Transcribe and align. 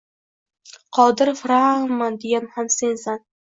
“Qodir 0.99 1.31
Firʼavnman!” 1.43 2.19
degan 2.25 2.51
ham 2.59 2.75
sensan 2.81 3.25